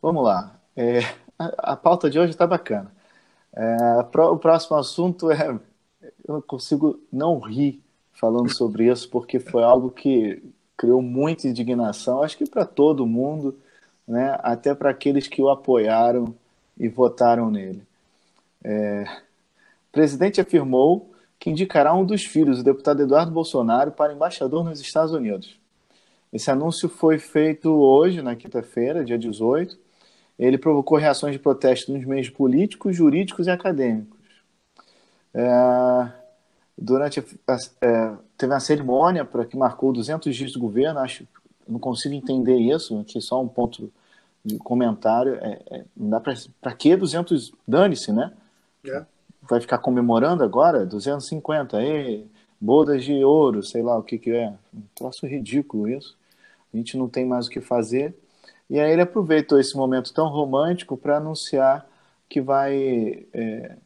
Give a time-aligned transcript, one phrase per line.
[0.00, 0.58] Vamos lá.
[0.76, 1.00] É,
[1.38, 2.92] a, a, pauta de hoje está bacana.
[3.52, 5.58] É, pro, o próximo assunto é.
[6.26, 7.82] Eu não consigo não rir
[8.12, 10.42] falando sobre isso, porque foi algo que
[10.76, 13.56] criou muita indignação, acho que para todo mundo,
[14.06, 14.38] né?
[14.42, 16.34] até para aqueles que o apoiaram
[16.78, 17.82] e votaram nele.
[18.62, 19.04] É,
[19.88, 24.80] o presidente afirmou que indicará um dos filhos, o deputado Eduardo Bolsonaro, para embaixador nos
[24.80, 25.58] Estados Unidos.
[26.32, 29.78] Esse anúncio foi feito hoje, na quinta-feira, dia 18.
[30.38, 34.18] Ele provocou reações de protesto nos meios políticos, jurídicos e acadêmicos.
[35.32, 36.12] É,
[36.76, 41.00] durante a, é, teve uma cerimônia para que marcou 200 dias do governo.
[41.00, 41.26] Acho,
[41.66, 42.98] não consigo entender isso.
[43.00, 43.90] Aqui só um ponto
[44.44, 45.34] de comentário.
[45.36, 47.52] É, é, não dá para que 200?
[47.66, 48.32] Dane-se, né?
[48.86, 49.04] É.
[49.42, 52.26] Vai ficar comemorando agora 250 aí,
[52.60, 54.52] bodas de ouro, sei lá o que que é.
[54.74, 56.16] Um troço ridículo isso.
[56.72, 58.14] A gente não tem mais o que fazer.
[58.68, 61.86] E aí ele aproveitou esse momento tão romântico para anunciar
[62.28, 63.76] que vai é,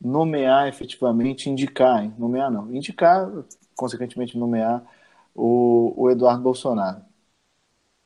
[0.00, 3.28] nomear efetivamente, indicar, nomear não, indicar,
[3.76, 4.82] consequentemente nomear
[5.34, 7.02] o, o Eduardo Bolsonaro.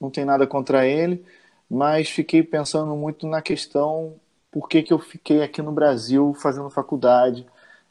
[0.01, 1.25] Não tem nada contra ele,
[1.69, 4.15] mas fiquei pensando muito na questão
[4.51, 7.47] por que, que eu fiquei aqui no Brasil fazendo faculdade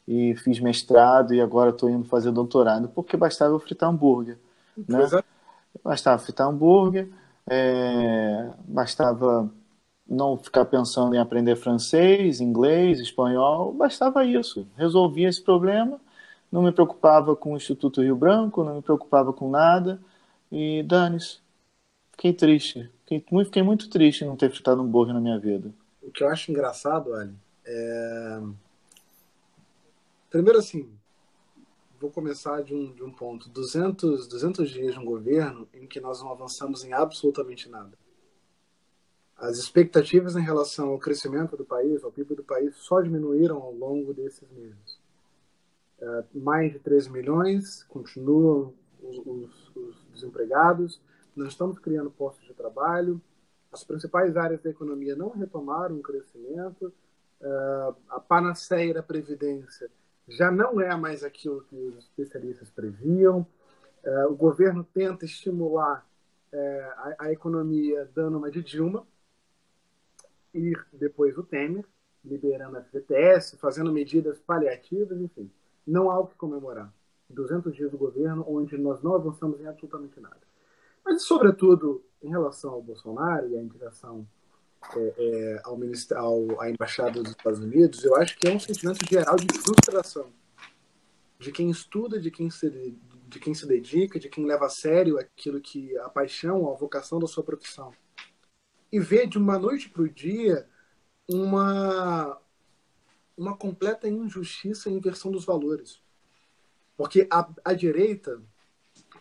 [0.07, 4.37] e fiz mestrado e agora estou indo fazer doutorado, porque bastava eu fritar hambúrguer.
[4.87, 5.03] Né?
[5.03, 5.23] É.
[5.83, 7.09] Bastava fritar hambúrguer,
[7.49, 9.51] é, bastava
[10.07, 14.67] não ficar pensando em aprender francês, inglês, espanhol, bastava isso.
[14.75, 15.99] Resolvia esse problema,
[16.51, 19.99] não me preocupava com o Instituto Rio Branco, não me preocupava com nada
[20.51, 21.39] e dane-se.
[22.11, 22.89] Fiquei triste.
[23.05, 25.71] Fiquei fiquei muito triste em não ter fritado um hambúrguer na minha vida.
[26.01, 27.33] O que eu acho engraçado, Ali,
[27.65, 28.41] é...
[30.29, 30.89] Primeiro assim,
[32.01, 33.47] vou começar de um, de um ponto.
[33.49, 37.97] 200, 200 dias de um governo em que nós não avançamos em absolutamente nada
[39.41, 43.73] as expectativas em relação ao crescimento do país, ao PIB do país, só diminuíram ao
[43.73, 45.01] longo desses meses.
[45.99, 51.01] É, mais de 13 milhões, continuam os, os, os, desempregados,
[51.35, 53.19] não estamos criando postos de trabalho,
[53.71, 56.93] as principais áreas da economia não retomaram o crescimento,
[57.41, 59.89] é, a panaceia da Previdência
[60.31, 63.45] já não é mais aquilo que os especialistas previam,
[64.03, 66.05] é, o governo tenta estimular
[66.53, 69.05] a, a economia dando uma de Dilma,
[70.53, 71.85] e depois o Temer,
[72.23, 75.49] liberando a FGTS, fazendo medidas paliativas, enfim.
[75.87, 76.91] Não há o que comemorar.
[77.29, 80.41] 200 dias do governo onde nós não avançamos em absolutamente nada.
[81.03, 84.27] Mas, sobretudo, em relação ao Bolsonaro e à indicação
[84.95, 85.77] é, é, ao,
[86.17, 90.31] ao, à Embaixada dos Estados Unidos, eu acho que é um sentimento geral de frustração
[91.39, 92.69] de quem estuda, de quem se,
[93.27, 97.19] de quem se dedica, de quem leva a sério aquilo que a paixão, a vocação
[97.19, 97.91] da sua profissão
[98.91, 100.67] e ver de uma noite para o dia
[101.27, 102.39] uma,
[103.37, 106.01] uma completa injustiça e inversão dos valores.
[106.97, 108.41] Porque a, a direita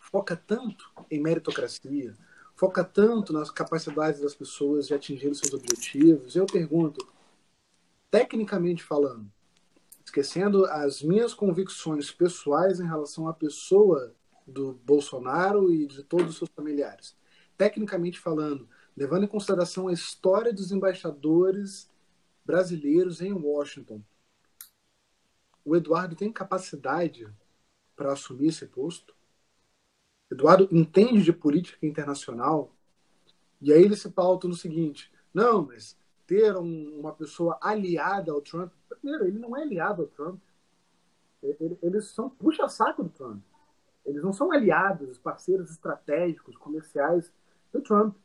[0.01, 2.13] foca tanto em meritocracia,
[2.55, 6.35] foca tanto nas capacidades das pessoas de atingir seus objetivos.
[6.35, 7.07] Eu pergunto,
[8.09, 9.31] tecnicamente falando,
[10.03, 14.13] esquecendo as minhas convicções pessoais em relação à pessoa
[14.45, 17.15] do Bolsonaro e de todos os seus familiares,
[17.57, 21.89] tecnicamente falando, levando em consideração a história dos embaixadores
[22.45, 24.01] brasileiros em Washington,
[25.63, 27.31] o Eduardo tem capacidade
[27.95, 29.15] para assumir esse posto?
[30.31, 32.73] Eduardo entende de política internacional?
[33.61, 38.41] E aí ele se pauta no seguinte: não, mas ter um, uma pessoa aliada ao
[38.41, 38.71] Trump.
[38.87, 40.39] Primeiro, ele não é aliado ao Trump.
[41.81, 43.43] Eles são puxa-saco do Trump.
[44.05, 47.31] Eles não são aliados, parceiros estratégicos, comerciais
[47.73, 48.15] do Trump.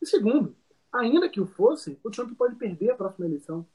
[0.00, 0.56] E segundo,
[0.92, 3.66] ainda que o fosse, o Trump pode perder a próxima eleição.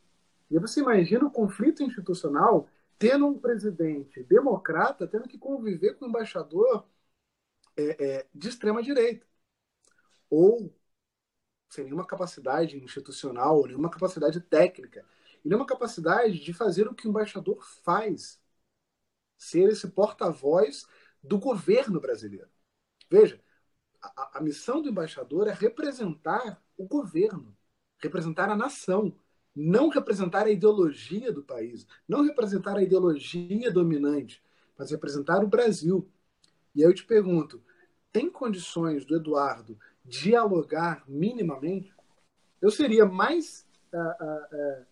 [0.52, 2.68] E você imagina o conflito institucional
[2.98, 6.84] tendo um presidente democrata tendo que conviver com um embaixador
[7.80, 9.26] é, é, de extrema direita.
[10.30, 10.74] Ou
[11.70, 15.06] sem nenhuma capacidade institucional, nenhuma capacidade técnica,
[15.44, 18.42] e nenhuma capacidade de fazer o que o embaixador faz.
[19.38, 20.86] Ser esse porta-voz
[21.24, 22.50] do governo brasileiro.
[23.10, 23.42] Veja,
[24.02, 27.56] a, a missão do embaixador é representar o governo,
[28.00, 29.16] representar a nação,
[29.56, 34.44] não representar a ideologia do país, não representar a ideologia dominante,
[34.78, 36.10] mas representar o Brasil.
[36.74, 37.62] E aí eu te pergunto,
[38.12, 41.94] tem condições do Eduardo dialogar minimamente?
[42.62, 44.86] Eu seria mais uh, uh, uh,